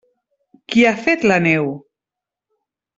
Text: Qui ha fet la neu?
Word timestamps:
Qui 0.73 0.85
ha 0.85 0.95
fet 1.09 1.27
la 1.33 1.39
neu? 1.47 1.71